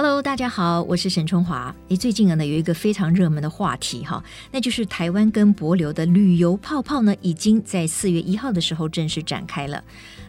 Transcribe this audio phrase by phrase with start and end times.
[0.00, 1.74] Hello，大家好，我是沈春华。
[1.88, 4.22] 诶，最近呢有一个非常热门的话题哈，
[4.52, 9.82] 那就是台湾跟博流的旅游泡泡呢，已经在四月一号的时候正式展开了。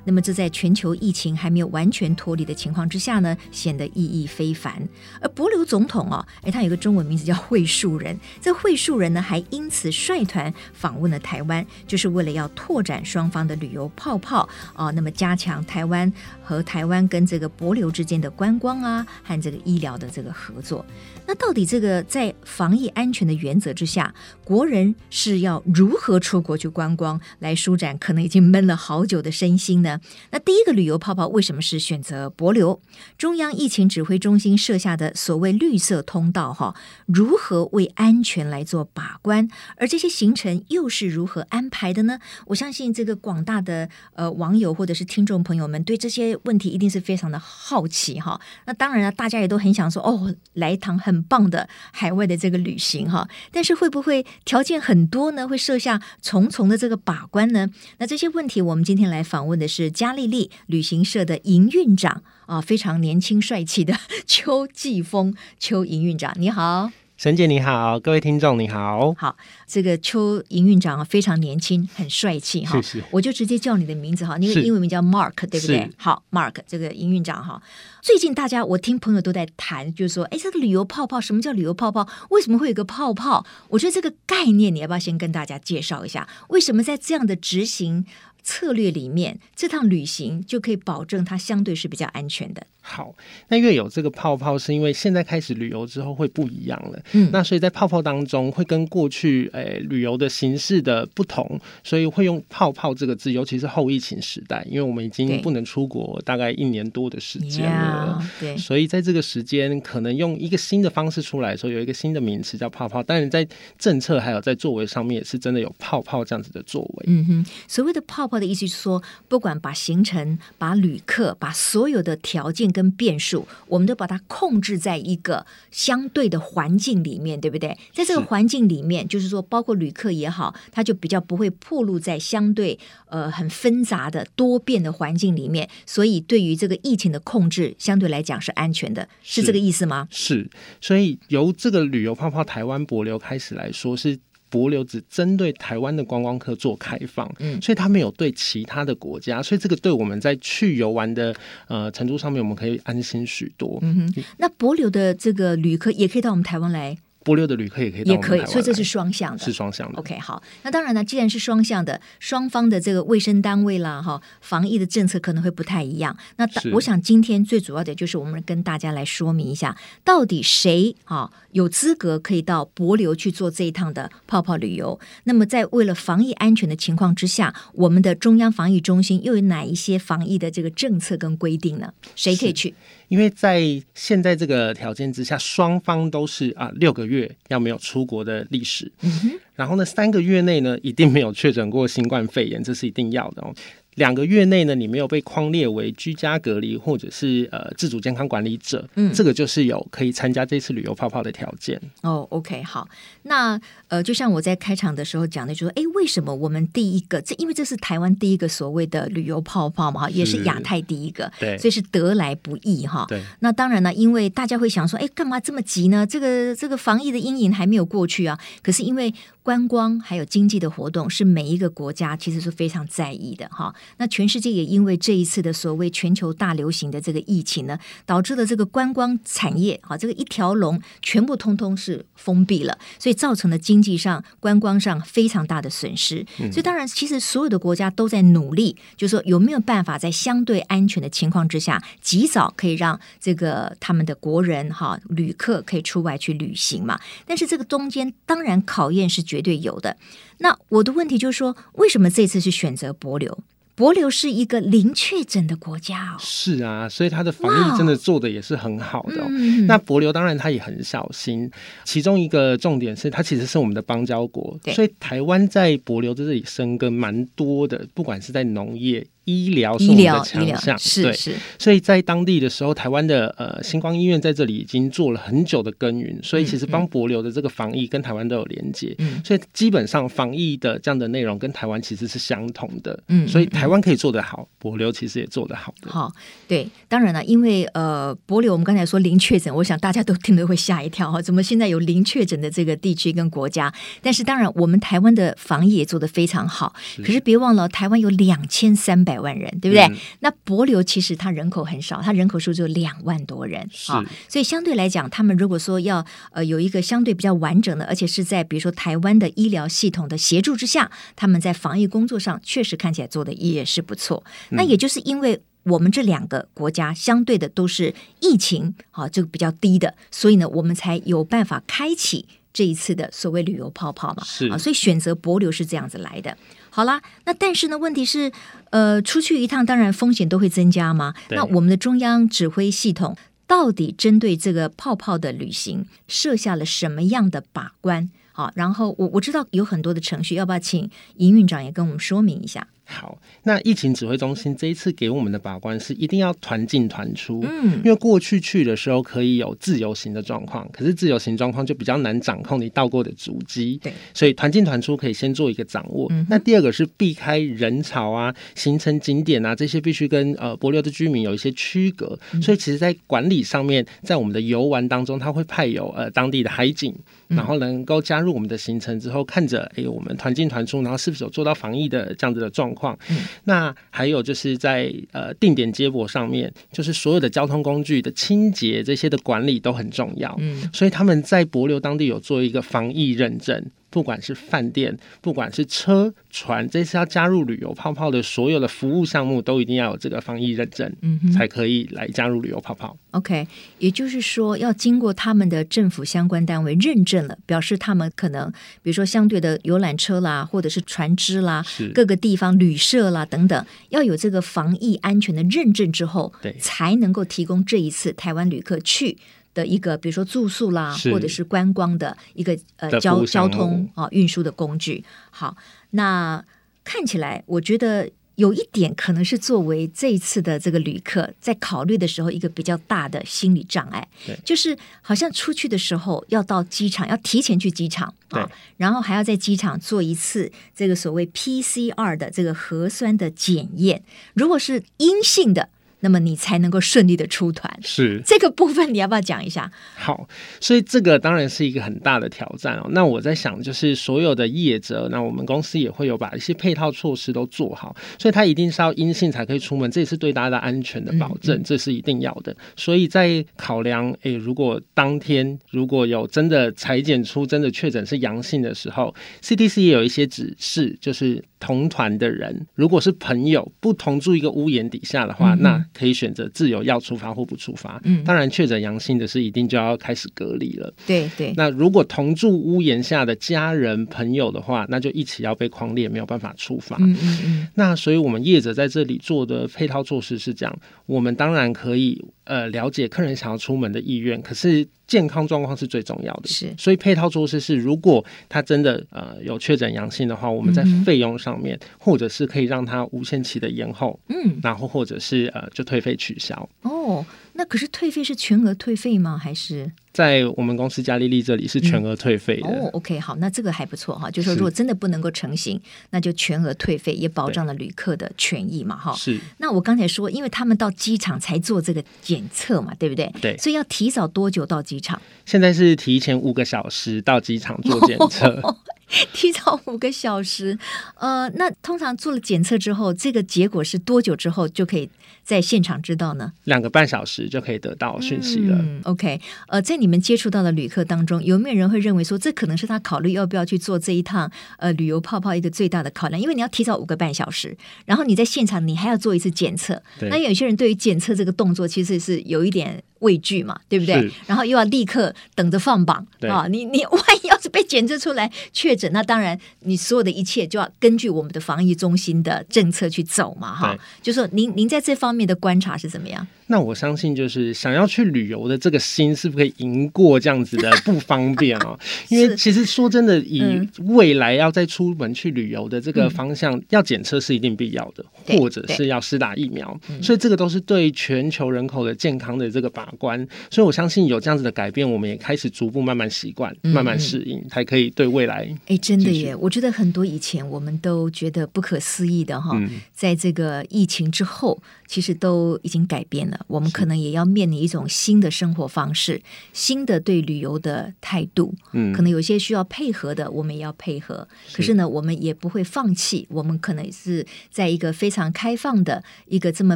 [0.04, 4.82] 那么这在全球疫情还没有完全脱离的情况之下呢，显得意义非凡。
[5.22, 19.62] 而博流总统哦，诶，他有个中文名字叫惠树人，这惠树人呢还因此率团访问了台湾，就是为了要拓展双方的旅游泡泡啊，那么加强台湾和台湾跟这个博流之间的观光啊和这个。
[19.64, 20.86] 医疗好的这个合作，
[21.32, 24.14] 那到底这个在防疫安全的原则之下，
[24.44, 30.02] 国人是要如何出国去观光，来舒展可能已经闷了好久的身心呢？
[30.32, 32.82] 那第一个旅游泡泡为什么是选择博流？
[33.18, 39.48] 中央疫情指挥中心设下的所谓绿色通道，哈，如何为安全来做把关？
[39.78, 42.20] 而这些行程又是如何安排的呢？
[42.48, 48.42] 我相信这个广大的呃网友或者是听众朋友们对这些问题一定是非常的好奇哈。
[48.66, 49.52] 那当然了，大家也。
[49.52, 55.48] 都很想说哦，来一趟很棒的海外的这个旅行哈，但是会不会条件很多呢？
[55.48, 57.70] 会设下重重的这个把关呢？
[57.98, 66.92] 那这些问题，我们今天来访问的是嘉丽丽旅行社的营运长啊，非常年轻帅气的 邱继峰邱营运长，你好。
[67.22, 75.88] 沈姐你好，各位听众你好，好，这个邱营运长非常年轻，很帅气哈，是是，我就直接叫你的名字哈，你个英文名叫 Mark 对不对？
[75.98, 77.62] 好，Mark 这个营运长哈，
[78.02, 82.08] 最近大家我听朋友都在谈，就是说，哎，这个旅游泡泡，什么叫旅游泡泡？
[82.32, 83.46] 为什么会有个泡泡？
[83.70, 86.28] 我觉得这个概念你要不要先跟大家介绍一下？
[86.50, 88.04] 为什么在这样的执行
[88.42, 92.66] 策略里面，这趟旅行就可以保证它相对是比较安全的？
[92.84, 93.16] 好，
[93.48, 97.00] 那因为有这个泡泡，是因为现在开始旅游之后会不一样了。
[97.14, 108.20] 嗯，那所以在泡泡当中会跟过去诶、欸、旅游的形式的不同，所以会用泡泡这个字，尤其是后疫情时代，因为我们已经不能出国大概一年多的时间了。
[108.40, 113.04] 对，所以在这个时间，可能用一个新的方式出来的时候，有一个新的名词叫泡泡。
[113.04, 117.06] 当然，在政策还有在作为上面，也是真的有泡泡这样子的作为。
[117.06, 122.71] 嗯哼，所谓的泡泡的意思是说，不管把行程、把旅客、把所有的条件。
[122.72, 127.78] 跟变数，我们都把它控制在一个相对的环境里面，对不对？
[127.94, 132.78] 在这个环境里面，就是说，包括旅客也好，他就比较不会暴露在相对
[133.08, 140.08] 呃很纷杂的多变的环境里面，所以对于这个疫情的控制，相对来讲是安全的，是，是这个意思吗？
[140.10, 140.50] 是，
[140.80, 144.20] 所以由这个旅游泡泡台湾博流开始来说是。
[144.52, 151.34] 帛琉只针对台湾的观光客做开放，嗯，所以他没有对其他的国家，所以这个对我们在去游玩的
[151.68, 153.80] 呃程度上面，我们可以安心许多。
[153.82, 156.98] 嗯哼，那博流的这个旅客也可以到我们台湾来。
[157.24, 160.00] 帛琉的旅客也可以，也可以，所以这是双向的，是双向的。
[160.00, 166.18] OK，好，那当然呢，既然是双向的，双方的这个卫生单位啦，哈，防疫的政策可能会不太一样。
[166.38, 175.00] 那我想今天最主要的就是我们跟大家来说明一下，到底谁啊有资格可以到博流去做这一趟的泡泡旅游？
[175.26, 181.94] 那么在为了防疫安全的情况之下，我们的中央防疫中心又有哪一些防疫的这个政策跟规定呢？
[182.16, 182.74] 谁可以去？
[183.12, 183.62] 因为在
[183.94, 193.54] 现在这个条件之下，双方都是啊六个月要没有出国的历史，嗯，然后呢三个月内呢一定没有确诊过新冠肺炎，这是一定要的哦。
[193.96, 201.80] 两个月内呢，你没有被框列为居家隔离或者是呃自主健康管理者，嗯，这个就是有可以参加这次旅游泡泡的条件。
[202.02, 202.88] 哦，OK，好，
[203.24, 203.60] 那
[203.90, 213.06] 呃，就像我在开场的时候讲的，就说，哎，为什么我们第一个这，因为这是台湾第一个所谓的旅游泡泡嘛，哈，也是亚太第一个，对，所以是得来不易哈。
[213.10, 216.08] 对，那当然呢，因为大家会想说，哎，干嘛这么急呢？
[216.08, 218.40] 这个这个防疫的阴影还没有过去啊。
[218.64, 219.14] 可是因为
[219.44, 223.74] 观光还有经济的活动是每一个国家其实是非常在意的哈。
[223.98, 236.26] 那全世界也因为这一次的所谓全球大流行的这个疫情呢，导致了这个观光产业哈，这个一条龙全部通通是封闭了，所以造成了经济上、观光上非常大的损失。
[236.52, 247.00] 所以当然，其实所有的国家都在努力，就是说有没有办法在相对安全的情况之下，及早可以让这个他们的国人哈旅客可以出外去旅行嘛。
[247.26, 249.96] 但是这个中间当然考验是绝对有的。
[250.40, 253.38] 那我的问题就是说，为什么这次是选择博流？
[253.74, 259.28] 博流是一个零确诊的国家哦，是啊，所以它的防疫真的做的也是很好的哦。
[259.30, 261.50] 嗯、那博流当然它也很小心，
[261.86, 271.36] 其中一个重点是它其实是我们的邦交国，所以台湾在博流在这里生根蛮多的，不管是在农业、医疗是我们的强项，是是。
[271.60, 285.92] 所以在当地的时候，台湾的呃星光医院在这里已经做了很久的耕耘，所以其实帮博流的这个防疫跟台湾都有连接，嗯，所以基本上防疫的这样的内容跟台湾其实是相同的，嗯，所以台湾可以做得好，博流其实也做得好的。
[285.92, 286.12] 好，
[286.48, 293.74] 对，当然了，因为呃博流我们刚才说零确诊，我想大家都听得会吓一跳哈，怎么现在有零确诊的这个地区跟国家？
[294.02, 299.84] 但是当然，我们台湾的防疫也做得非常好，是，可是别忘了，台湾有两千三百万人，对不对？
[299.86, 314.24] 嗯、那博流其实它人口很少，它人口数只有两万多人啊，所以相对来讲，他们如果说要呃有一个相对比较完整的，而且是在比如说台湾的医疗系统的协助之下，他们在防疫工作上确实看起来做的也是不错。
[314.50, 326.38] 嗯、那也就是因为我们这两个国家相对的都是疫情啊这个比较低的，所以呢，我们才有办法开启这一次的所谓旅游泡泡嘛，是啊，所以选择博流是这样子来的。
[326.70, 328.32] 好啦，那但是呢，问题是，
[328.70, 331.14] 呃，出去一趟，当然风险都会增加嘛。
[331.30, 338.10] 那我们的中央指挥系统到底针对这个泡泡的旅行设下了什么样的把关？
[338.34, 342.66] 好，然后我我知道有很多的程序，要不要请营运长也跟我们说明一下？
[342.92, 356.08] 好，那疫情指挥中心这一次给我们的把关是一定要团进团出，嗯，因为过去去的时候可以有自由行的状况，可是自由行状况就比较难掌控你到过的足迹，对，所以团进团出可以先做一个掌握。
[356.12, 366.94] 嗯、那第二个是避开人潮啊、行程景点啊这些，必须跟呃帛琉的居民有一些区隔，嗯、所以其实在管理上面，在我们的游玩当中，他会派有呃当地的海警，
[367.36, 372.82] 然后能够加入我们的行程之后，看着哎我们团进团出，然后是不是有做到防疫的这样子的状况。
[372.82, 372.98] 况，
[373.44, 380.36] 那还有就是在呃定点接驳上面，就是所有的交通工具的清洁这些的管理都很重要。
[380.40, 383.64] 嗯，所以他们在博流当地有做一个防疫认证。
[383.92, 392.98] 不管是饭店，不管是车船，这次要加入旅游泡泡的所有的服务项目，都一定要有这个防疫认证，嗯，才可以来加入旅游泡泡。
[393.12, 393.46] OK，
[393.78, 398.50] 也就是说，要经过他们的政府相关单位认证了，表示他们可能，
[398.82, 409.18] 比如说相对的游览车啦，或者是船只啦，是各个地方旅社啦等等，要有这个防疫安全的认证之后，对，才能够提供这一次台湾旅客去。
[409.54, 415.04] 的一个，比如说住宿啦，或者是观光的一个呃交交通啊运输的工具。
[415.30, 415.56] 好，
[415.92, 416.44] 那
[416.84, 424.08] 看起来我觉得有一点可能是作为这一次的这个旅客在考虑的时候一个比较大的心理障碍，
[424.44, 428.46] 就是好像出去的时候要到机场，要提前去机场啊，对。
[428.78, 434.02] 然后还要在机场做一次这个所谓 PCR 的这个核酸的检验，
[434.34, 435.70] 如果是阴性的。
[436.02, 439.72] 那么你才能够顺利的出团，是这个部分，你要不要讲一下？
[439.96, 440.28] 好，
[440.60, 442.88] 所以这个当然是一个很大的挑战哦。
[442.92, 452.56] 那我在想，就是所有的业者，那我们公司也会有把一些配套措施都做好，所以他一定是要阴性才可以出门，这也是对大家的安全的保证，嗯嗯、这是一定要的。
[452.76, 468.00] 所以在考量，诶，如果当天如果有真的裁剪出真的确诊是阳性的时候，CDC 也有一些指示，就是同团的人如果是朋友，不同住一个屋檐底下的话，那可以选择自由要出发或不出发。
[468.04, 470.94] 嗯，当然确诊阳性的是一定就要开始隔离了。
[471.06, 471.54] 对对。
[471.56, 476.98] 那如果同住屋檐下的家人朋友的话，那就一起要被框列，没有办法出发。
[477.00, 477.68] 嗯嗯嗯。
[477.76, 486.48] 那所以我们业者在这里做的配套措施是这样：我们当然可以呃了解客人想要出门的意愿，可是健康状况是最重要的。
[486.48, 486.74] 是。
[486.78, 494.20] 所以配套措施是，如果他真的呃有确诊阳性的话，我们在费用上面，嗯、或者是可以让他无限期的延后。
[494.30, 494.60] 嗯。
[494.64, 495.84] 然后或者是呃就。
[495.92, 499.38] 退费取消哦，那可是退费是全额退费吗？
[499.38, 502.70] 还是在我们公司嘉利利这里是全额退费的？
[502.70, 504.30] 嗯、哦，OK，好，那这个还不错哈。
[504.30, 505.80] 就是说，如果真的不能够成行，
[506.10, 509.14] 那就全额退费，也保障了旅客的权益嘛，哈。
[509.14, 509.40] 是。
[509.58, 513.32] 那我刚才说，因为他们到机场才做这个检测嘛，对不对？
[513.42, 513.58] 对。
[513.58, 515.22] 所以要提早多久到机场？
[515.46, 518.62] 现在是提前五个小时到机场做检测。
[519.12, 520.78] 哦 提早五个小时，
[521.16, 525.10] 呃，那通常做了检测之后，这个结果是多久之后就可以
[525.44, 526.54] 在现场知道呢？
[526.64, 528.78] 两个半小时就可以得到讯息了。
[528.80, 536.42] 嗯，OK，呃，在你们接触到的旅客当中，有没有人会认为说，这可能是他考虑要不要去做这一趟呃旅游泡泡一个最大的考量？
[536.42, 537.76] 因为你要提早五个半小时，
[538.06, 540.02] 然后你在现场你还要做一次检测。
[540.20, 544.30] 对那有些人对于检测这个动作其实是有一点畏惧嘛，对不对？
[544.46, 546.68] 然后又要立刻等着放榜啊！
[546.70, 553.98] 你 你万一要是被检测出来确诊，那当然你所有的一切就要根据我们的防疫中心的政策去走嘛，哈。
[554.22, 556.46] 就说您您在这方面的观察是怎么样？
[556.68, 562.00] 那我相信，就是想要去旅游的这个心，是不是可以赢过这样子的不方便哦？
[562.30, 563.62] 因为其实说真的，以
[564.06, 568.24] 未来要再出门去旅游的这个方向，嗯、要检测是一定必要的，
[568.58, 573.48] 或者是要施打疫苗，所以这个都是对全球人口的健康的这个把关。
[573.70, 578.64] 所以我相信有这样子的改变，我们也开始逐步慢慢习惯、慢慢适应，才可以对未来。
[578.86, 579.56] 哎、欸，真的耶！
[579.56, 582.80] 我觉得很多以前我们都觉得不可思议的哈，
[583.14, 586.60] 在这个疫情之后，其实都已经改变了。
[586.68, 589.42] 我们可能也要面临一种新的生活方式，
[589.74, 591.74] 新的对旅游的态度。
[591.94, 594.48] 嗯，可能有些需要配合的，我们也要配合。
[594.74, 596.48] 可是呢，我们也不会放弃。
[596.50, 599.96] 我们可能是在一个非常开放的一个这么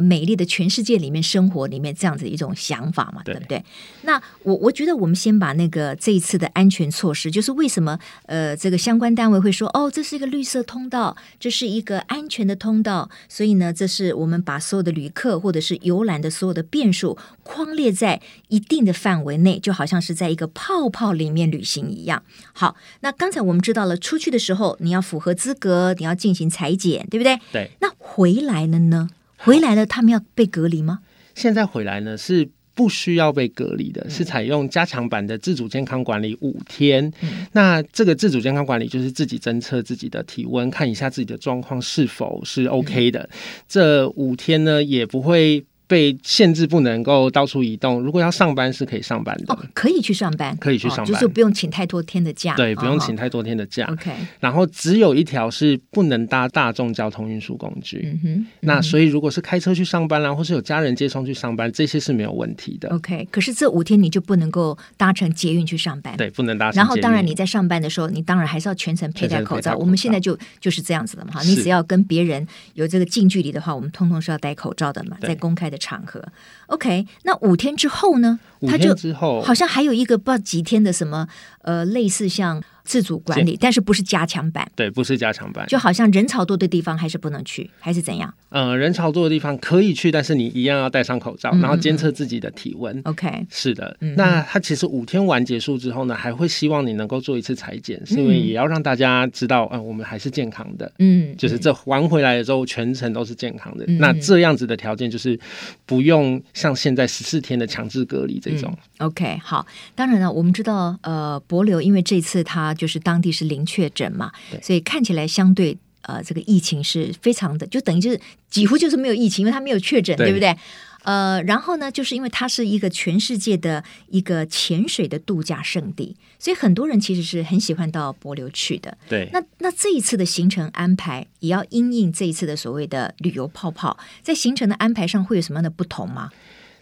[0.00, 3.64] 美丽的全世界里面生活，里面这样子一种想法对不对？
[4.02, 22.22] 那我我觉得我们先把那个这一次的安全措施，就是为什么呃这个相关单位会说哦，这是一个绿色通道，这是一个安全的通道，所以呢，这是我们把所有的旅客或者是游览的所有的变数框列在一定的范围内，就好像是在一个泡泡里面旅行一样。
[22.52, 27.38] 好，那刚才我们知道了，出去的时候你要符合资格，你要进行裁剪，对不对？
[27.52, 27.70] 对。
[27.80, 29.08] 那回来了呢？
[29.38, 31.00] 回来了，他们要被隔离吗？
[31.34, 37.10] 现在回来呢，是不需要被隔离的，是采用加强版的自主健康管理五天。
[37.22, 37.44] 嗯。
[37.52, 43.28] 那这个自主健康管理就是自己侦测自己的体温，看一下自己的状况是否是 OK 的。
[43.32, 43.38] 嗯。
[43.66, 45.64] 这五天呢，也不会。
[45.86, 53.86] 被限制不能够到处移动，如果要上班是可以上班的，哦，可以去上班，可以去上班，哦，就是不用请太多天的假，对，不用请太多天的假。
[53.90, 58.00] OK，然后只有一条是不能搭大众交通运输工具。
[58.04, 62.88] 嗯哼，嗯哼，那所以如果是开车去上班啦，或是有家人接送去上班，这些是没有问题的。
[62.90, 66.78] OK，可是这五天你就不能够搭乘捷运去上班，对，不能搭乘。
[66.78, 69.72] 然后当然你在上班的时候，你当然还是要全程佩戴口罩。
[69.72, 69.78] 口罩。
[69.78, 76.22] 我们现在就就是这样子的嘛，哈，你只要跟别人有这个近距离的话，我们通通是要戴口罩的嘛，在公开的场合。
[76.66, 78.38] OK，那五天之后呢？
[78.60, 81.28] 五天之后，好像还有一个不知道几天的什么，
[81.62, 82.62] 呃，类似像。
[82.86, 84.66] 自主管理，但是不是加强版？
[84.76, 88.32] 对，不是加强版，就好像人潮多的地方还是不能去，还是怎样？
[88.50, 92.98] 嗯、呃，人潮多的地方可以去，但是你一样要戴上口罩，然后监测自己的体温。
[93.04, 93.94] OK，是的。
[94.16, 100.90] 那他其实五天完结束之后呢，还会希望你能够做一次裁剪，是因为也要让大家知道，嗯、呃，我们还是健康的。
[101.00, 103.84] 嗯，就是这玩回来的时候，全程都是健康的。
[103.98, 105.38] 那这样子的条件就是
[105.84, 108.72] 不用像现在十四天的强制隔离这种。
[108.98, 109.66] 嗯、OK，好。
[109.96, 112.75] 当然了，我们知道，呃，博流因为这次他。
[112.76, 114.30] 就是当地是零确诊嘛，
[114.62, 120.56] 所以看起来相对呃，这个疫情是非常的，就等于就是几乎就是没有疫情，因为它没有确诊，对，对不对？
[121.02, 128.98] 呃，然后呢，就是因为它是一个全世界的一个潜水的度假胜地，所以很多人其实是很喜欢到帛琉去的。
[129.08, 136.30] 对，那那这一次的行程安排也要因应这一次的所谓的旅游泡泡，在行程的安排上会有什么样的不同吗？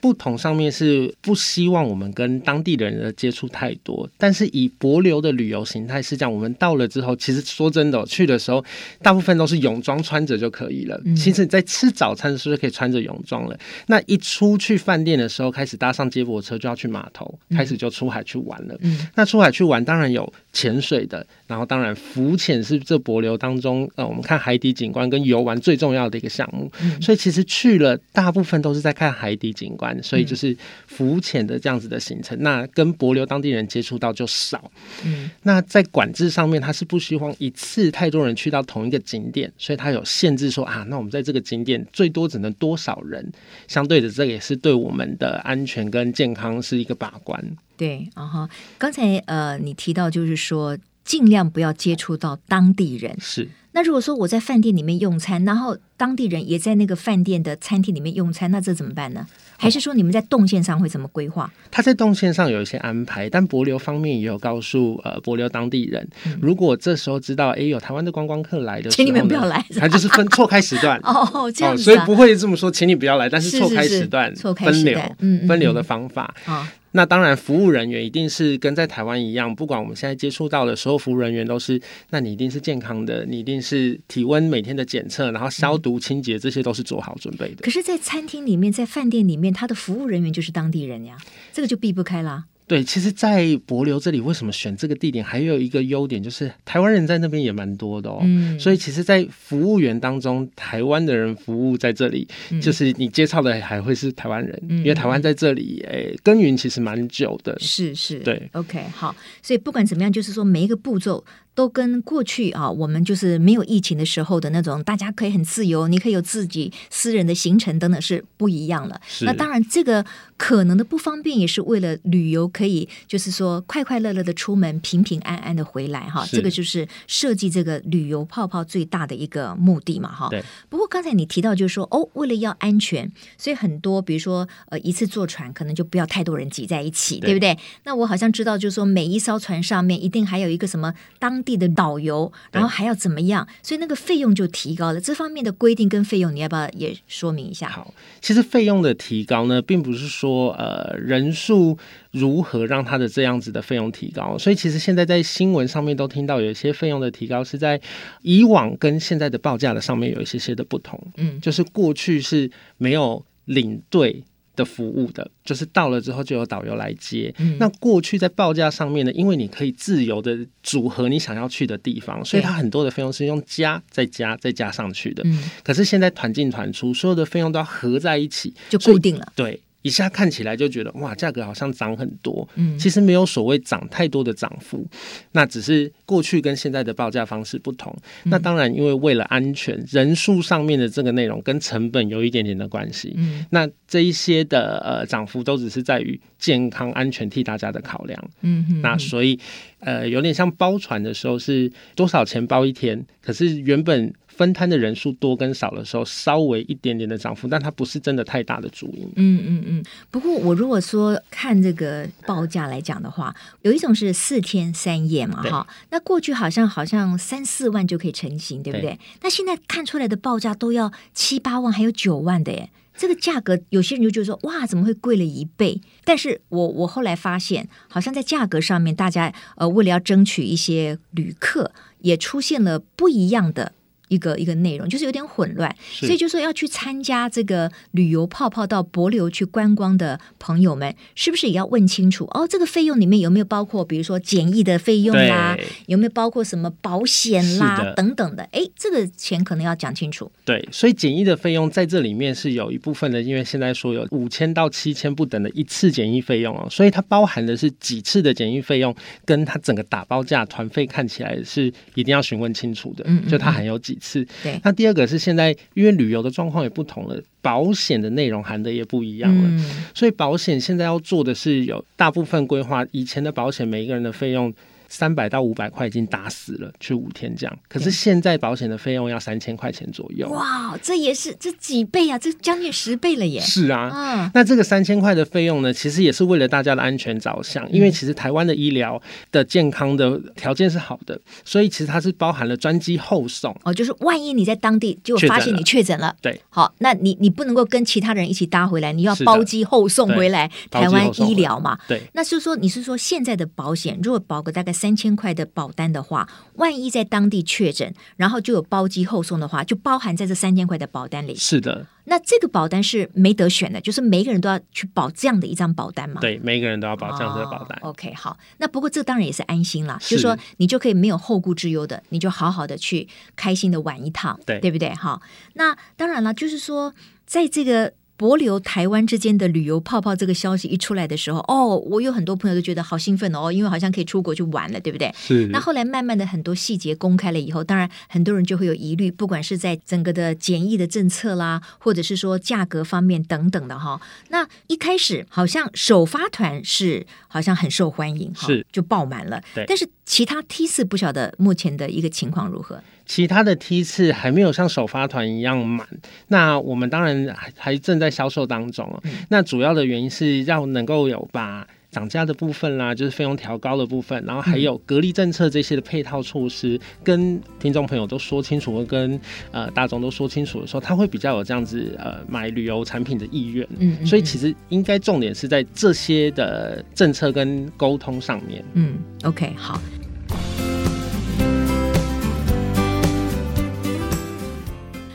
[0.04, 8.62] 不同上面是不希望我们跟当地的人的接触太多，但是以博流的旅游形态是这样，我们到了之后，其实说真的，去的时候
[9.00, 11.00] 大部分都是泳装穿着就可以了。
[11.16, 13.58] 其实你在吃早餐的时候就可以穿着泳装了。
[13.86, 18.78] 那一出去饭店的时候，开始搭上接驳车就要去码头，开始就出海去玩了。
[19.14, 26.70] 那出海去玩当然有潜水的，然后当然浮潜是这帛流当中呃，我们看海底景观跟游玩最重要的一个项目。
[27.02, 30.02] 所以其实去了大部分都是在看海底景观。
[30.02, 30.56] 所以就是
[30.86, 34.70] 浮潜的这样子的行程，那跟帛流当地人接触到就少。
[35.04, 43.28] 嗯，那在管制上面，他是不希望一次太多人去到同一个景点，所以他有限制说啊，那我们在这个景点最多只能多少人？
[43.66, 47.44] 相对的，这也是对我们的安全跟健康是一个把关。
[47.76, 53.16] 对，啊哈，刚才呃，你提到就是说尽量不要接触到当地人。
[53.20, 53.48] 是。
[53.76, 59.26] 那如果说我在饭店里面用餐，然后当地人也在那个饭店的餐厅里面用餐，那这怎么办呢？
[59.56, 61.52] 还是说你们在动线上会怎么规划？
[61.72, 76.72] 他在动线上有一些安排，但博流方面也有告诉呃博流当地人，嗯、如果这时候知道哎有台湾的观光客来的时候，请你们不要来，他就是分 错开时段哦，这样子、啊哦，所以不会这么说，请你不要来，但是错开时段，错开分流，嗯，分流的方法啊。
[76.96, 87.62] 那当然，服务人员一定是跟在台湾一样，不管我们现在接触到的所有服务人员都是，那你一定是健康的，你一定是体温每天的检测，然后消毒清洁，这些都是做好准备的。
[87.62, 91.16] 可是，在餐厅里面，在饭店里面，他的服务人员就是当地人呀，
[91.52, 92.44] 这个就避不开啦。
[92.66, 95.22] 对，其实，在博流这里，为什么选这个地点？
[95.24, 98.20] 还有一个优点就是，台湾人在那边也蛮多的哦。
[98.22, 107.54] 嗯，所以其实，在服务员当中，台湾的人服务在这里，嗯、就是你介绍的还会是台湾人，嗯、因为台湾在这里，哎，耕耘其实蛮久的。
[107.60, 108.48] 是是，对。
[108.52, 111.24] OK，好，所以不管怎么样，就是说每一个步骤。
[111.54, 119.00] 都跟过去啊，我们就是没有疫情的时候的那种，大家可以很自由，你可以有自己私人的行程等等，是不一样了。
[119.20, 120.04] 那当然，这个
[120.36, 126.26] 可能的不方便也是为了旅游可以，就是说快快乐乐的出门，平平安安的回来哈。
[126.30, 130.28] 这个就是设计这个旅游泡泡最大的一个目的嘛哈。
[130.30, 130.42] 对。
[130.68, 133.08] 不过刚才你提到就是说哦，为了要安全，
[133.38, 137.56] 所以很多比如说呃一次坐船可能就不要太多人挤在一起，对，对不对？
[137.84, 143.46] 那我好像知道就是说每一艘船上面一定还有一个什么当地的导游，然后还要怎么样？
[143.62, 145.00] 所以那个费用就提高了。
[145.00, 147.68] 这方面的规定跟费用，你要不要也说明一下？
[147.68, 151.76] 好，其实费用的提高呢，并不是说呃人数
[152.10, 154.38] 如何让他的这样子的费用提高。
[154.38, 157.80] 所以其实现在在新闻上面都听到有一些费用的提高是在
[158.22, 161.00] 以往跟现在的报价的上面有一些些的不同。
[161.16, 164.24] 嗯，就是过去是没有领队。
[164.56, 167.34] 的服务的，就是到了之后就有导游来接。
[167.38, 175.22] 嗯、那过去在报价上面呢，因为你可以自由的组合你想要去的地方，所以它很多的费用是用加再加再加上去的。
[175.26, 179.32] 嗯、可是现在团进团出，所有的费用都要合在一起，就固定了。
[179.34, 179.60] 对。
[179.84, 184.86] 一下看起来就觉得哇，价格好像涨很多，嗯，其实没有所谓涨太多的涨幅，
[185.32, 187.94] 那只是过去跟现在的报价方式不同。
[188.24, 199.38] 嗯、那当然，因为为了安全，人数上面的这个内容跟成本有一点点的关系，嗯，那这一些的呃涨幅都只是在于健康安全替大家的考量，嗯哼，那所以
[199.80, 204.10] 呃有点像包船的时候是多少钱包一天，可是原本。
[204.36, 209.08] 分摊的人数多跟少的时候，稍微一点点的涨幅，但它不是真的太大的主因。
[209.16, 209.84] 嗯嗯嗯。
[210.10, 215.66] 不过我如果说看这个报价来讲的话，有一种是四天三夜嘛，哈。
[215.90, 218.90] 那过去好像好像三四万就可以成型，对不对？
[218.90, 218.98] 对。
[219.22, 222.70] 那现在看出来的报价都要七八万，还有九万的耶。
[222.96, 225.80] 这个价格，有些人就觉得说，哇，怎么会贵了一倍？
[226.04, 231.72] 但是我我后来发现，好像在价格上面，大家呃为了要争取一些旅客，
[232.02, 233.72] 也出现了不一样的。
[234.14, 242.46] 一个一个内容就是有点混乱，所以就说要去参加这个旅游泡泡到博流去观光的朋友们，是不是也要问清楚哦？
[242.46, 248.44] 这个费用里面有没有包括，比如说检疫的费用啦，有没有包括什么保险啦等等的？
[248.52, 250.30] 哎，这个钱可能要讲清楚。
[250.44, 258.94] 对，所以检疫的费用在这里面是有一部分的，因为现在说有五千到七千不等的一次检疫费用哦，所以它包含的是几次的检疫费用，
[259.24, 263.02] 跟它整个打包价团费看起来是一定要询问清楚的。
[263.08, 263.98] 嗯，嗯，嗯，就它含有几。
[264.04, 264.60] 次，对。
[264.62, 274.52] 那第二个是现在，因为旅游的状况也不同了，保险的内容含的也不一样了，嗯、所以保险现在要做的是有大部分规划，以前的保险每一个人的费用。
[274.94, 277.58] 三百到五百块已经打死了，去五天这样。
[277.68, 280.28] 可是现在保险的费用要三千块钱左右。
[280.28, 283.40] 哇，这也是这几倍啊，这将近十倍了耶！
[283.40, 287.70] 是啊，嗯、那这个三千块的费用呢，其实也是为了大家的安全着想。
[287.72, 289.02] 因为其实台湾的医疗
[289.32, 293.52] 的健康的条件是好的，所以其实它是包含了专机后送。
[293.64, 301.76] 哦，就是万一你在当地就发现你确诊了，对，好，那你你不能够跟其他人一起搭回来，你要包机后送回来台湾医疗嘛？
[301.88, 311.34] 对，那就是说你是说现在的保险如果保个大概三千块的保单的话，万一在当地确诊，然后就有包机后送的话，就包含在这三千块的保单里。
[311.34, 316.20] 是的，那这个保单是没得选的，就是每个人都要去保这样的一张保单嘛？
[316.20, 317.78] 对，每个人都要保这样的保单。
[317.80, 324.94] 哦、OK，好，那不过这当然也是安心啦，是就是说你就可以没有后顾之忧的，你就好好的去开心的玩一趟，对，对不对？
[324.94, 325.22] 好，
[325.54, 326.92] 那当然了，就是说
[327.24, 327.94] 在这个。
[328.16, 335.12] 帛琉台湾之间的旅游泡泡这个消息一出来的时候，哦，我有很多朋友都觉得好兴奋哦，因为好像可以出国去玩了，对不对？
[335.16, 335.46] 是。
[335.48, 344.00] 那后来慢慢的很多细节公开了以后，当然很多人就会有疑虑，不管是在整个的检疫的政策啦，或者是说价格方面等等的哈。
[344.28, 349.42] 那一开始好像首发团是好像很受欢迎，是就爆满了。
[349.54, 349.64] 对。
[349.66, 352.82] 但是其他梯次不晓得目前的一个情况如何。
[353.06, 355.86] 其他的梯次还没有像首发团一样满，
[356.28, 358.98] 那我们当然还还正在销售当中。
[359.04, 369.18] 嗯、那主要的原因是要能够有把涨价的部分啦，就是费用调高的部分，然后还有隔离政策这些的配套措施，嗯、跟听众朋友都说清楚，跟
[369.52, 373.64] 呃大众都说清楚的时候，他会比较有这样子呃买旅游产品的意愿。
[373.78, 378.64] 嗯，嗯，嗯，所以其实应该重点是在这些的政策跟沟通上面。
[378.74, 379.80] 嗯，OK，好。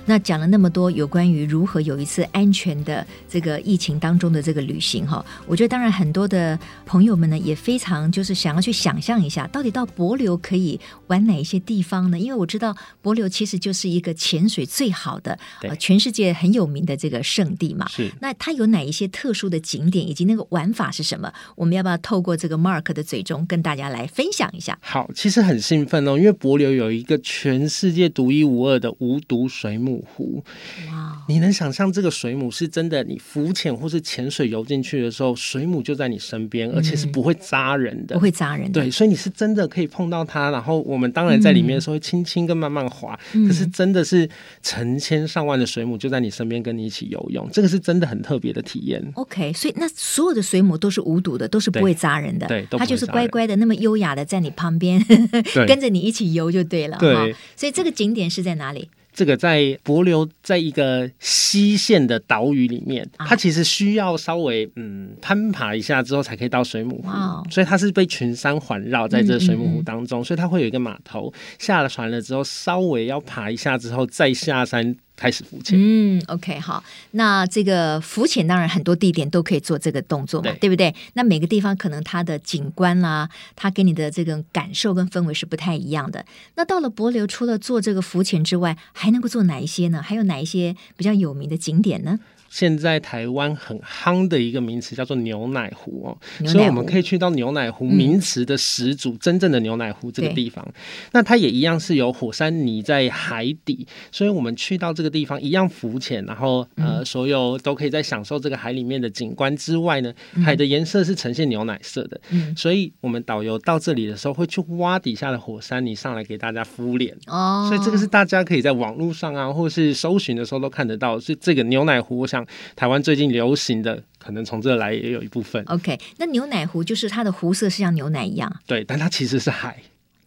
[0.09, 12.17] 那讲了那么多有关于如何有一次安全的这个疫情当中的这个旅行哈，我觉得当然很多的朋友们呢也非常就是想要去想象一下，到底到帛琉可以玩哪一些地方呢？
[12.17, 17.87] 因为我知道帛琉其实就是一个潜水最好的，呃，全世界很有名的这个圣地嘛。
[17.87, 18.11] 是。
[18.19, 21.31] 那它有哪一些特殊的景点，以及那个玩法是什么？
[21.55, 24.75] 我们要不要透过这个 Mark 的嘴中跟大家来分享一下？
[24.81, 29.98] 好，其实很兴奋哦，因为帛琉有一个全世界独一无二的无毒水母。
[30.05, 30.43] 湖，
[30.89, 31.23] 哇！
[31.27, 33.03] 你能想象这个水母是真的？
[33.03, 38.71] 你浮潜或是潜水游进去的时候，水母就在你身边，而且是不会扎人的，不会扎人。
[38.71, 40.49] 对，所以你是真的可以碰到它。
[40.51, 44.29] 然后我们当然在里面的时候会轻轻跟慢慢滑，嗯、可是真的是
[44.61, 49.03] 成千上万的水母就在你身边跟你一起游泳，这个是真的很特别的体验。
[49.15, 52.47] OK，所以那所有的水母都是无毒的，都是不会扎人的。
[52.47, 55.03] 对，它就是乖乖的，那么优雅的在你旁边，
[55.67, 56.97] 跟着你一起游就对了。
[56.99, 58.89] 对，所以这个景点是在哪里？
[59.19, 74.95] 这个在帛琉，在一个西线的岛屿里面，它其实需要稍微嗯攀爬一下之后才可以到水母湖，所以它是被群山环绕在这水母湖当中，所以它会有一个码头，下了船了之后稍微要爬一下之后再下山。
[75.19, 75.77] 开始浮潜。
[75.77, 76.81] 嗯，OK，好。
[77.11, 80.95] 那这个浮潜当然很多地点都可以做这个动作嘛，对，对不对？
[81.13, 86.25] 那每个地方可能它的景观啦、啊，它给你的这个感受跟氛围是不太一样的。
[86.55, 90.01] 那到了帛琉，除了做这个浮潜之外，还能够做哪一些呢？
[90.01, 92.17] 还有哪一些比较有名的景点呢？
[92.49, 100.67] 现在台湾很夯的一个名词叫做牛奶湖哦，所以我们可以去到牛奶湖名词的始祖，嗯、真正的牛奶湖这个地方。
[101.11, 110.11] 那它也一样是有火山泥在海底，所以我们去到这个地方一样浮潜，然后呃，所有都可以在享受这个海里面的景观之外呢，
[110.43, 112.19] 海的颜色是呈现牛奶色的。
[112.31, 121.19] 嗯，所以我们导游到这里的时候会去挖底下的火山泥上来给大家敷脸哦，所以这个是大家可以在网络上啊，或是搜寻的时候都看得到。
[121.19, 122.38] 所以这个牛奶湖，我想。
[122.75, 125.63] 台湾最近流行的，可能从这来也有一部分。
[125.65, 129.77] OK，那牛奶湖就是它的湖色是像牛奶一样，对，但它其实是海。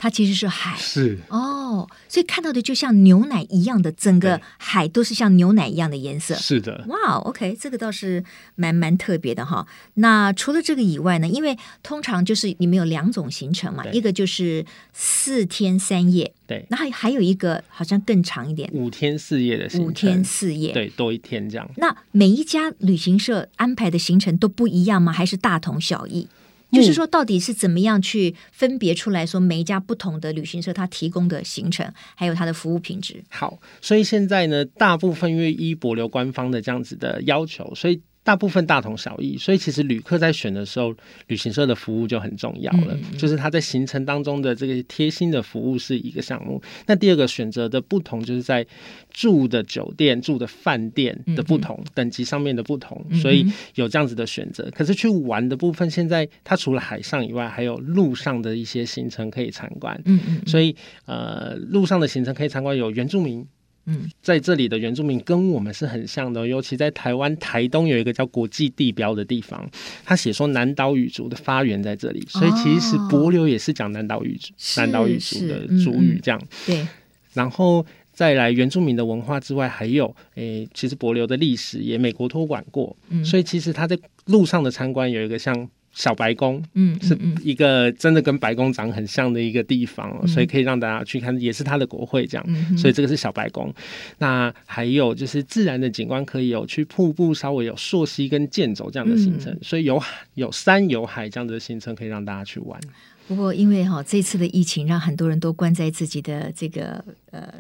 [0.03, 6.35] 它其实是海，是哦，所以看到的就像牛奶一样的，整个海都是像牛奶一样的颜色。
[6.35, 8.25] 是的，哇，OK，这个倒是
[8.57, 9.65] 蛮蛮特别的哈。
[9.95, 11.29] 那除了这个以外呢？
[11.29, 21.71] 因为通常就是你们有两种行程嘛，一个就是四天三夜，对，那还还有一个好像更长一点，五天四夜的行程，五天四夜，对，多一天这样。
[21.77, 25.13] 那每一家旅行社安排的行程都不一样吗？
[25.13, 26.27] 还是大同小异？
[26.73, 33.23] 就是说，到底是怎么样去分别出来说每一家不同的旅行社它提供的行程，还有它的服务品质？
[33.29, 38.01] 好，所以现在呢，大部分因为依博流官方的这样子的要求，所以。
[38.25, 40.95] 大部分大同小异，所以其实旅客在选的时候，
[41.27, 42.95] 旅行社的服务就很重要了。
[42.95, 46.63] 嗯、就是他在行程当中的这个贴心的服务是一个项目。
[46.87, 48.65] 那第二个选择的不同，就是在
[49.11, 54.71] 住的酒店、住的饭店的不同、嗯、等级上面的不同，所以有这样子的选择。
[54.73, 60.01] 可是去玩的部分，现在它除了海上以外，还有路上的一些行程可以参观。
[60.05, 63.45] 嗯嗯，所以呃，路上的行程可以参观有原住民。
[63.87, 69.69] 嗯，在这里的原住民跟我们是很像的，尤其在台湾台东有一个叫国际地标的地方，
[70.05, 76.41] 他写说南岛语族的发源在这里，所以其实帛琉也是讲南岛语族、南岛语族的族语这样。
[76.65, 76.87] 对，
[77.35, 85.69] 然后再来原住民的文化之外，还有诶、欸，其实帛琉的历史也美国托管过，所以其实他在路上的参观有一个像。
[85.93, 93.73] 小白宫，嗯，是一个真的跟白宫长很像的一个地方，嗯、所以可以让大家去看，也是它的国会这样，嗯、所以这个是小白宫。
[94.19, 100.03] 那还有就是自然的景观，可以有去瀑布，稍微有溯溪跟健走这样的行程，嗯、所以有
[100.35, 102.81] 有山有海这样的行程可以让大家去玩。
[103.29, 107.53] 不过因为哈这次的疫情，让很多人都关在自己的这个呃。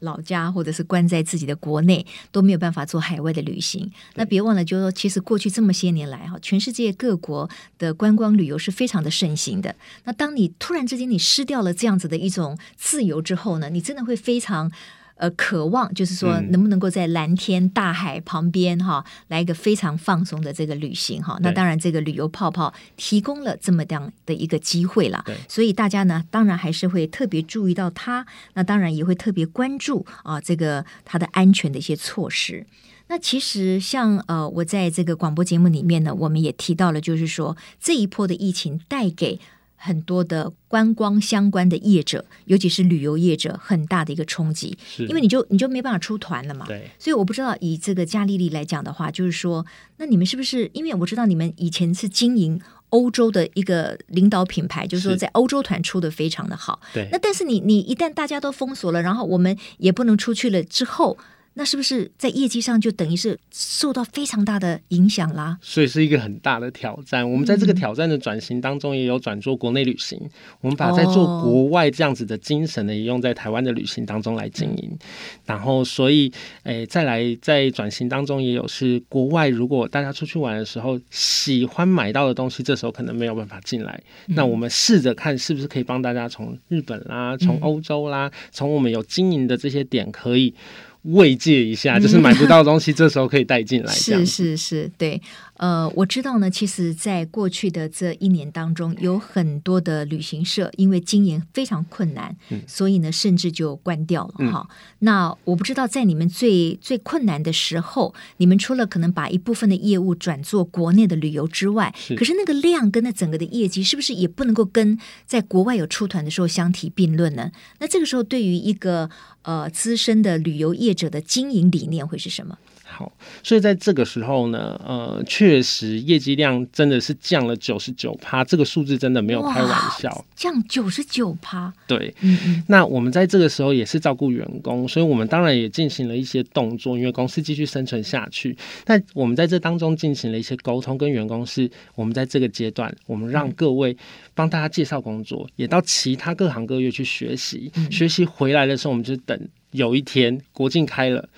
[0.00, 3.90] 老家或者是关在自己的国内都没有办法做海外的旅行。
[4.14, 9.74] 那别忘了，就是说，其实过去这么些年来，哈，全世界各国的观光旅游是非常的盛行的。
[10.04, 14.70] 那当你突然之间你失掉了这样子的一种自由之后呢，你真的会非常。
[15.20, 21.38] 呃，渴望就是说，能不能够在蓝天大海旁边哈，来一个非常放松的这个旅行哈？
[21.42, 25.22] 那当然，这个旅游泡泡提供了这么样的一个机会了。
[25.46, 28.26] 所以大家呢，当然还是会特别注意到它。
[28.54, 32.66] 那当然也会特别关注啊，这个它的安全的一些措施。
[33.08, 39.38] 那其实像呃，我在这个广播节目里面呢，我们也提到了，就是说这一波的疫情带给。
[39.82, 46.66] 很多的观光相关的业者，尤其是旅游业者，很大的一个冲击，因为你就你就没办法出团了嘛。
[46.66, 49.64] 对，所以我不知道以这个加利利来讲的话，就是说，
[49.96, 50.68] 那你们是不是？
[50.74, 56.78] 因为我知道你们以前是经营欧洲的一个领导品牌，就是说在欧洲团出的非常的好。
[56.92, 61.16] 对，那但是你你一旦大家都封锁了，然后我们也不能出去了之后，
[61.54, 65.58] 那是不是在业绩上就等于是受到非常大的影响啦？
[65.60, 67.28] 所以是一个很大的挑战。
[67.28, 70.18] 我们在这个挑战的转型当中，也有转做国内旅行。
[70.22, 74.88] 嗯、我们把在做国外这样子的精神呢，也用在台湾的旅行当中来经营。
[74.92, 74.98] 嗯、
[75.44, 76.32] 然后，所以，
[76.62, 84.00] 诶，再来在转型当中，也有是国外，如果大家出去玩的时候喜欢买到的东西，这时候可能没有办法进来。
[84.28, 90.54] 嗯、那我们试着看是不是可以帮大家从日本啦，从欧洲啦，从我们有经营的这些点可以。
[91.02, 93.90] 慰藉一下，就是买不到东西，这时候可以带进来。
[93.94, 95.20] 是是是，对。
[95.60, 96.50] 呃，我知道呢。
[96.50, 104.50] 其实，在过去的这一年当中，有很多的旅行社因为经营非常困难，嗯、所以呢，甚至就关掉了。
[104.50, 117.52] 哈、嗯，那我不知道，在你们最最困难的时候，你们除了可能把一部分的业务转做国内的旅游之外，是可是那个量跟那整个的业绩，是不是也不能够跟在国外有出团的时候相提并论呢？
[117.80, 119.10] 那这个时候，对于一个
[119.42, 122.56] 呃资深的旅游业者的经营理念会是什么？
[122.92, 131.72] 好，所以在这个时候呢，呃，确实业绩量真的是降了九十九趴，这个数字真的没有开玩笑，降九十九趴。
[131.86, 138.56] 对，嗯嗯，那我们在这个时候也是照顾员工，所以我们当然也进行了一些动作，因为公司继续生存下去。
[138.84, 143.96] 但我们在这当中进行了一些沟通，跟员工是，我们在这个阶段，我们让各位
[144.34, 151.28] 帮大家介绍工作，也到其他各行各业去学习，嗯、学习回来的时候，我们就等有一天国境开了。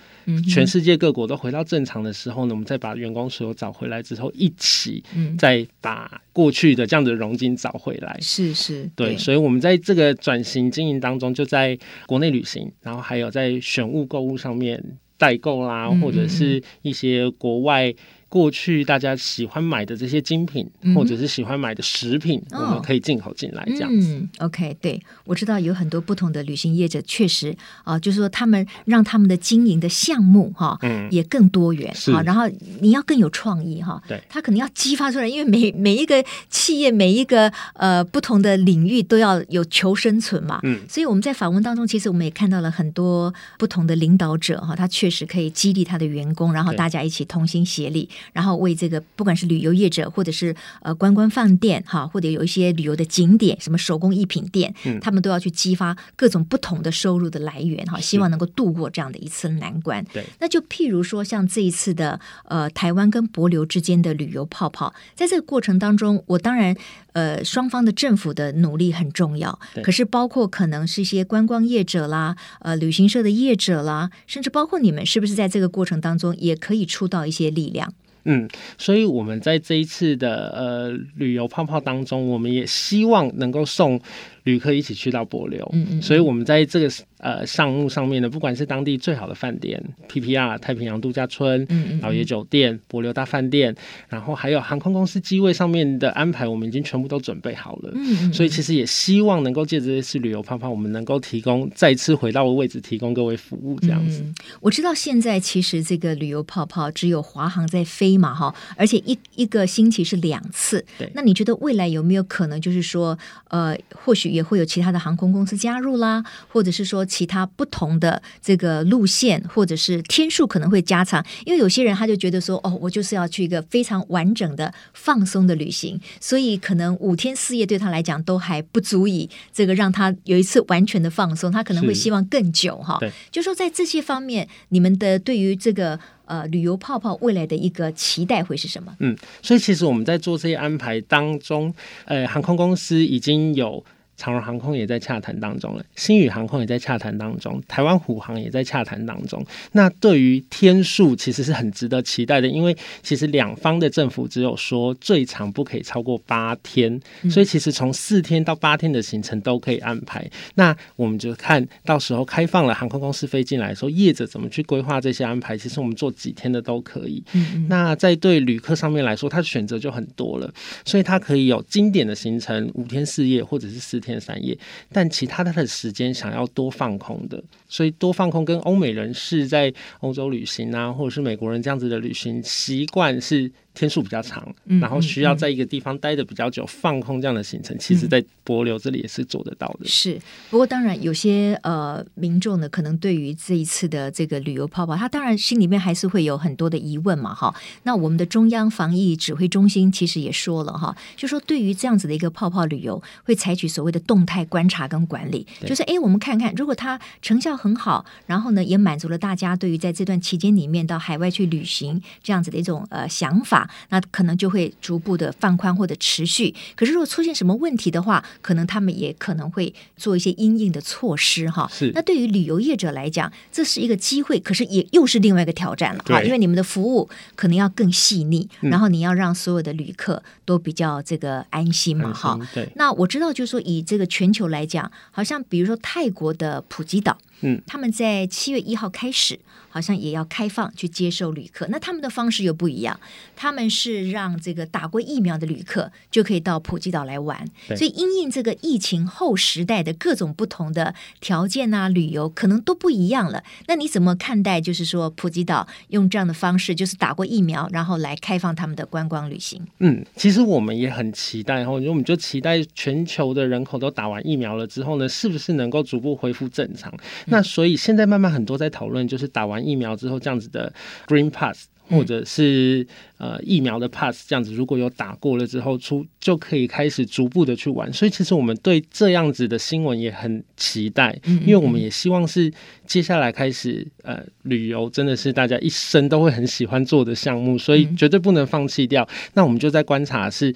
[0.47, 5.03] 全世界各国都回到正常的时候呢，我们再把员工所有找回来之后，一起
[5.37, 8.17] 再把过去的这样的融金找回来。
[8.21, 14.83] 是是，对，对，所以我们在这个转型经营当中，就在国内旅行，然后还有在选物购物上面
[15.17, 17.93] 代购啦，或者是一些国外。
[18.33, 24.15] 过去大家喜欢买的这些精品，或者是喜欢买的食品，嗯、我们可以进口进来这样子。
[24.15, 32.23] 嗯，OK，对，我知道有很多不同的旅行业者，确实啊，就是说他们让他们的经营的项目哈，嗯，也更多元啊。
[32.23, 32.49] 然后
[32.81, 40.59] 你要更有创意哈，对，他可能要激发出来，因为每每一个企业每一个呃不同的领域都要有求生存嘛。
[40.63, 48.09] 嗯，所以我们在访问当中，其实我们也看到了很多不同的领导者哈，他确实可以激励他的员工，然后大家一起同心协力。
[48.31, 60.03] 然后为这个不管是旅游业者，或者是呃观光饭店哈，或者有一些旅游的景点，什么手工艺品店，嗯、他们都要去激发各种不同的收入的来源哈，希望能够度过这样的一次难关。
[60.13, 66.75] 对，那就譬如说像这一次的呃台湾跟博流之间的旅游泡泡，在这个过程当中，我当然
[67.13, 77.93] 呃双方的政府的努力很重要，对可是包括可能是一些观光业者啦，呃旅行社的业者啦，甚至包括你们，是不是在这个过程当中也可以出到一些力量？
[78.25, 83.99] 嗯，所以我们在这一次的呃旅游泡泡当中，我们也希望能够送
[84.43, 85.67] 旅客一起去到柏流。
[85.73, 86.89] 嗯嗯，所以我们在这个。
[87.23, 91.65] 呃，项目上面呢，不管是当地最好的饭店，PPR 太平洋度假村、
[92.01, 93.73] 老爷酒店、柏流大饭店，
[94.09, 97.93] 然后还有航空公司机位上面的安排，我们已经全部都准备好了。
[97.95, 104.19] 嗯，所以其实也希望能够借着这次旅游泡泡，我们能够提供再次回到的位置，提供各位服务这样子。
[104.19, 110.85] 嗯，我知道现在其实这个旅游泡泡只有华航在飞嘛，哈，而且一一个星期是两次。
[110.99, 117.07] 对，那你觉得未来有没有可能，就是说，呃，或许也会有其他的航空公司加入啦，或者是说。
[117.13, 132.97] 其他不同的这个路线或者是天数可能会加长，因为有些人他就觉得说，哦，我就是要去一个非常完整的放松的旅行，所以可能五天四夜对他来讲都还不足以这个让他有一次完全的放松，他可能会希望更久哈。
[132.99, 138.95] 对，就说在这些方面，你们的对于这个呃旅游泡泡未来的一个期待会是什么？
[139.01, 141.71] 嗯，所以其实我们在做这些安排当中，
[142.05, 143.85] 呃，航空公司已经有。
[144.23, 149.45] 长荣航空也在洽谈当中了，星宇航空也在洽谈当中，台湾虎航也在洽谈当中。
[149.73, 156.97] 那对于天数，其实是很值得期待的，因为其实两方的政府只有说最长不可以超过八天，
[157.29, 160.25] 所以其实从四天到八天的行程都可以安排。
[160.55, 165.57] 那我们就看到时候开放了航空公司飞进来的时候，业者怎么去规划这些安排。
[165.57, 167.21] 其实我们做几天的都可以。
[167.67, 170.49] 那在对旅客上面来说，他选择就很多了，
[170.85, 174.57] 所以他可以有经典的行程五天四夜，或者是四天三夜，
[174.91, 184.47] 但其他他的时间想要多放空的，所以多放空跟欧美人士在欧洲旅行啊，或者是美国人这样子的旅行习惯是天数比较长，
[184.79, 189.85] 然后需要在一个地方待的比较久，放空这样的行程，其实，在博流这里也是做得到的。
[189.87, 197.53] 是，不过当然有些呃民众呢，可能对于这一次的这个旅游泡泡，他当然心里面还是会有很多的疑问嘛，哈。
[197.83, 213.62] 那我们的中央防疫指挥中心其实也说了哈，就说对于这样子的一个泡泡旅游，会采取所谓的动态观察跟管理，就是哎，我们看看如果它成效很好，然后呢，也满足了大家对于在这段期间里面到海外去旅行这样子的一种呃想法。
[213.89, 216.53] 那可能就会逐步的放宽或者持续。
[216.75, 221.69] 可是如果出现什么问题的话，可能他们也可能会做一些因应的措施哈。
[221.71, 221.91] 是。
[221.93, 226.21] 那对于旅游业者来讲，这是一个机会，可是也又是另外一个挑战了哈。
[226.23, 232.39] 因为你们的服务可能要更细腻，然后你要让所有的旅客都比较这个安心嘛哈。
[232.53, 232.67] 对。
[232.75, 239.39] 那我知道，就是说以这个全球来讲，好像比如说泰国的普吉岛，嗯，他们在七月一号开始。
[239.73, 242.99] 好像也要开放去接受旅客，那他们的方式又不一样。
[243.35, 253.43] 他们是让这个打过疫苗的旅客就可以到普吉岛来玩，所以因应这个疫情后时代的各种不同的条件啊，旅游可能都不一样了。
[253.65, 254.61] 那你怎么看待？
[254.61, 259.65] 就是说普吉岛用这样的方式，就是打过疫苗，然后来开放他们的观光旅行？
[259.79, 266.91] 嗯，其实我们也很期待，然后我们就期待全球的人口都打完疫苗了之后呢，是不是能够逐步恢复正常？
[266.93, 269.62] 嗯、那所以现在慢慢很多在讨论，就是打完。
[269.65, 270.73] 疫苗之后这样子的
[271.07, 272.85] Green Pass，或者是
[273.17, 277.91] 呃疫苗的 Pass 这样子，如果有打过了之后出就可以开始逐步的去玩。
[277.91, 282.51] 所以其实我们对这样子的新闻也很期待，因为我们也希望是
[282.85, 289.07] 接下来开始呃旅游真的是大家一生都会很喜欢做的项目，所以绝对不能放弃掉。
[289.33, 290.53] 那我们就在观察是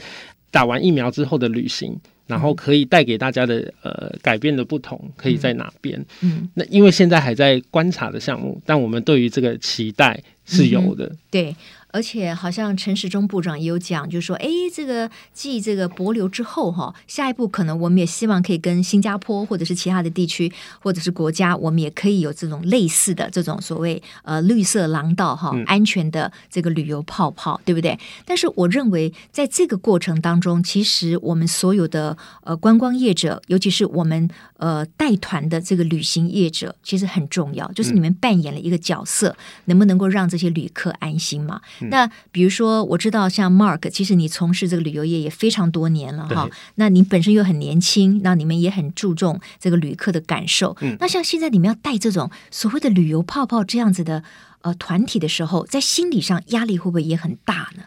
[0.49, 1.99] 打完疫苗之后的旅行。
[2.27, 5.99] 然后可以带给大家的呃改变的不同，可以在哪边？
[6.21, 11.05] 嗯，那因为现在还在观察的项目，但我们对于这个期待是有的。
[11.05, 11.55] 嗯、对。
[11.97, 27.97] 而且好像陈时中部长也有讲，就是说，哎，这个继这个博流之后，哈，下一步可能我们也希望可以跟新加坡或者是其他的地区或者是国家，我们也可以有这种类似的这种所谓呃绿色廊道哈，安全的这个旅游泡泡，对不对？
[28.23, 41.59] 但是我认为在这个过程当中，其实我们所有的呃观光业者，尤其是我们呃带团的这个旅行业者，其实很重要，就是你们扮演了一个角色，能不能够让这些旅客安心嘛？
[41.89, 46.49] 那比如说，我知道像 Mark，其实你从事这个旅游业也非常多年了哈。
[46.75, 50.75] 那你本身又很年轻，那你们也很注重这个旅客的感受。
[50.81, 50.95] 嗯。
[50.99, 54.23] 那像现在你们要带这种所谓的旅游泡泡这样子的
[54.61, 57.83] 呃团体的时候，在心理上压力会不会也很大呢？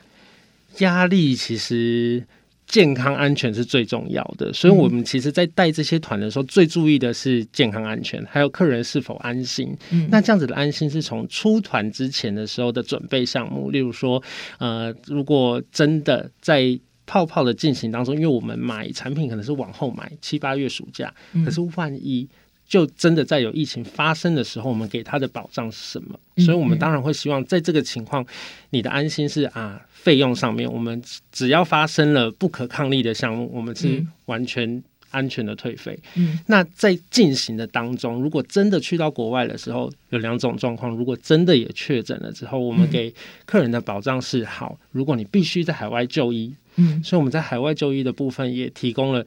[0.78, 2.26] 压力其实。
[2.70, 9.76] 健康安全是最重要的，所以我们其实，在带这些团的时候，最注意的是健康安全，还有客人是否安心。
[9.90, 14.22] 嗯，那这样子的安心是从出团之前的时候的准备项目，例如说，
[14.58, 21.12] 呃，如果真的在泡泡的进行当中，因为我们买产品可能是往后买七八月暑假，
[21.44, 22.28] 可是万一。
[22.68, 26.16] 就真的在有疫情发生的时候，我们给他的保障是什么？
[26.36, 28.24] 所以，我们当然会希望在这个情况，
[28.70, 35.98] 你的安心是啊，费用上面，我们只要发生了不可抗力的项目，我们是完全安全的退费。
[36.14, 43.12] 嗯，那在进行的当中，如果真的去到国外的时候，有两种状况，如果真的也确诊了之后，我们给
[43.44, 49.26] 客人的保障是好，如果你必须在海外就医，嗯，所以我们在海外就医的部分也提供了。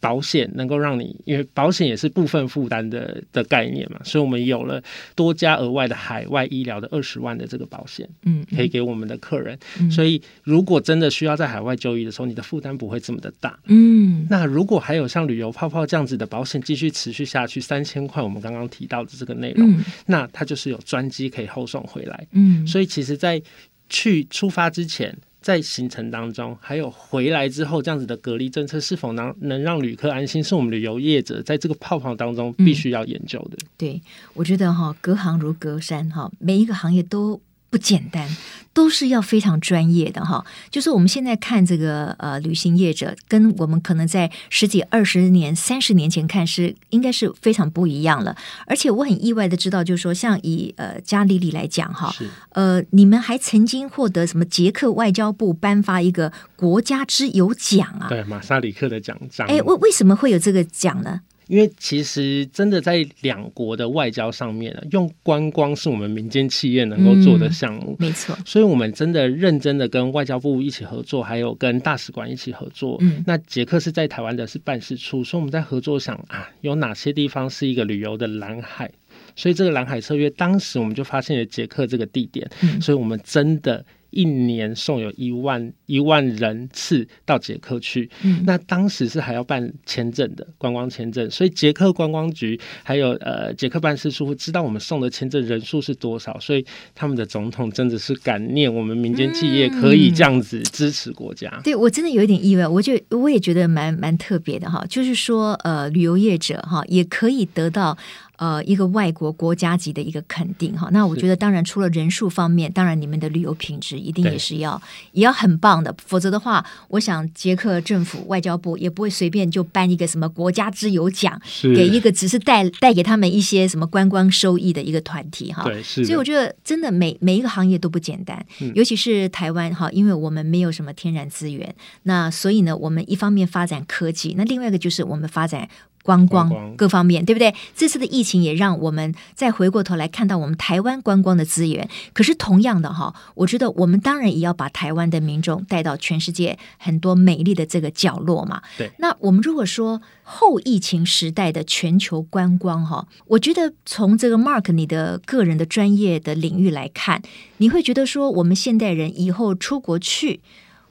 [0.00, 4.82] 保险能够让你，因为保险也是部分负担的的概念嘛，所以我们有了
[5.14, 9.58] 多加额外的海外医疗的二十万的这个保险，嗯，可以给我们的客人。
[9.80, 13.58] 嗯，所以如果真的需要在海外就医的时候，你的负担不会这么的大。
[13.66, 22.26] 嗯，那如果还有像旅游泡泡这样子的保险继续持续下去，三千块我们刚刚提到的这个内容，嗯，那它就是有专机可以后送回来。
[22.32, 23.42] 嗯，所以其实，在
[23.88, 25.16] 去出发之前。
[25.40, 33.58] 在行程当中，还有回来之后这样子的隔离政策，是否能能让旅客安心，是我们旅游业者在这个泡泡当中必须要研究的。
[33.76, 34.00] 对，
[34.34, 37.40] 我觉得哈，隔行如隔山哈，每一个行业都。
[37.70, 38.28] 不简单，
[38.72, 40.44] 都是要非常专业的哈。
[40.70, 48.34] 就是我们现在看这个呃旅行业者，跟我们可能在十几、二十年、三十年前看是应该是非常不一样了。
[48.66, 52.14] 而且我很意外的知道，就是说像以呃加里里来讲哈，
[52.50, 58.08] 呃你们还曾经获得什么捷克外交部颁发一个国家之友奖啊？
[58.08, 59.46] 对，马萨里克的奖章。
[59.46, 61.20] 哎，为为什么会有这个奖呢？
[61.48, 68.36] 因为其实真的在两国的外交上面啊，用观光是我们民间企业能够做的项目，嗯，没错。
[68.46, 72.96] 所以我们真的认真的跟外交部一起合作，还有跟大使馆一起合作。
[73.00, 78.90] 嗯，那捷克是在台湾的是办事处，所以我们在合作上啊，有哪些地方是一个旅游的蓝海？
[79.34, 82.48] 所以这个蓝海策略，当时我们就发现了捷克这个地点，
[82.80, 88.10] 所以我们真的一年送有一万一万人次到捷克去。
[88.22, 101.48] 嗯，那当时是还要办签证的观光签证，所以捷克观光局还有呃捷克办事处知道我们送的签证人数是多少，所以他们的总统真的是感念我们民间企业可以这样子支持国家。
[101.52, 107.96] 嗯、对我真的有一点意外，我就我也觉得蛮蛮特别的哈，就是说呃旅游业者哈也可以得到。
[108.38, 121.40] 呃，一个外国国家级的一个肯定哈，那我觉得当然除了人数方面，当然你们的旅游品质一定也是要也要很棒的，否则的话，我想捷克政府外交部也不会随便就颁一个什么国家之友奖
[121.74, 125.64] 给一个只是带带给他们一些什么观光收益的一个团体哈。
[125.64, 126.04] 对，是。
[126.04, 131.74] 所以我觉得真的每每一个行业都不简单，嗯、尤其是台湾哈，因为我们没有什么天然资源，
[132.04, 135.68] 那所以呢，我们一方面发展科技，那另外一个就是我们发展。
[136.08, 137.54] 观光各方面，对不对？
[137.76, 141.86] 这次的疫情也让我们再回过头来看到我们台湾观光的资源。
[142.14, 148.62] 可是同样的哈，我觉得我们当然也要把台湾的民众带到全世界很多美丽的这个角落嘛。
[148.78, 148.90] 对。
[149.00, 157.20] 那我们如果说后疫情时代的全球观光哈，我觉得从这个 Mark 你的个人的专业的领域来看，
[157.58, 160.40] 你会觉得说我们现代人以后出国去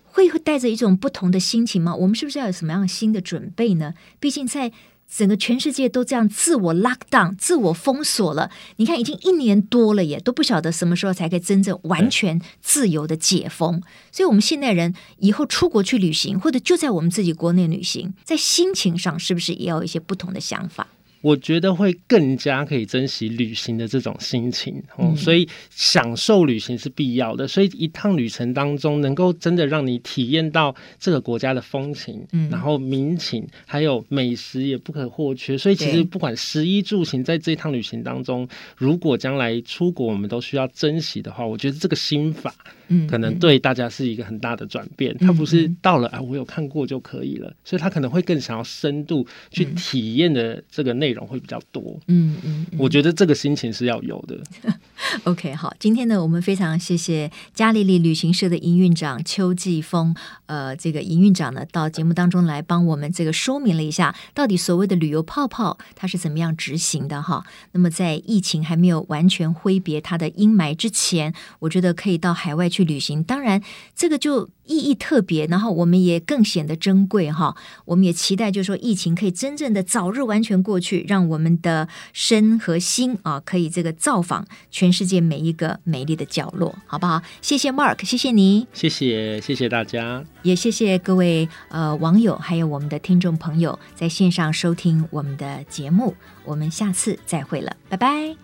[0.05, 1.95] 会会带着一种不同的心情吗？
[1.95, 3.95] 我们是不是要有什么样新的准备呢？
[4.20, 4.72] 毕竟在
[5.10, 8.51] 整个全世界都这样自我 lock down、自我封锁了。
[8.76, 13.82] 你看，已经一年多了耶，都不晓得什么时候才可以真正完全自由的解封。
[14.12, 20.88] 所以，我们现代人以后出国去旅行，或者就在我们自己国内旅行，在心情上是不是也要有一些不同的想法？
[21.28, 27.45] 我觉得会更加可以珍惜旅行的这种心情，哦，所以享受旅行是必要的。
[27.45, 35.57] 所以一趟旅程当中，能够真的让你体验到这个国家的风情，嗯，然后民情，还有美食也不可或缺。
[35.57, 38.47] 所以其实不管食衣住行，在这一趟旅行当中，
[38.78, 42.53] 如果将来出国我们都需要珍惜的话，我觉得这个心法。
[42.89, 45.13] 嗯，可能对大家是一个很大的转变。
[45.17, 51.99] 他、嗯、不是到了啊，我有看过就可以了，所以他可能会更想要深度去体验的这个内容会比较多。
[52.07, 54.39] 嗯嗯，我觉得这个心情是要有的。
[55.26, 60.15] OK，好，今天呢，我们非常谢谢嘉利利旅行社的营运长邱继峰，
[60.45, 67.43] 呃，这个营运长呢到节目当中来帮我们这个说明了一下，到底所谓的旅游泡泡它是怎么样执行的哈。
[67.72, 72.68] 那么在疫情还没有完全挥别它的阴霾之前，我觉得可以到海外。
[72.68, 73.63] 去旅行，当然
[73.95, 77.55] 这个就意义特别，然后我们也更显得珍贵哈。
[77.86, 87.22] 我们也期待，就是说疫情可以真正的早日完全过去，让我们的身和心啊，可以这个造访全世界每一个美丽的角落，好不好？
[87.41, 98.36] 谢谢 Mark，谢谢你，谢谢谢谢大家，也谢谢各位呃网友，还有我们的听众朋友在线上收听我们的节目，我们下次再会了，拜拜。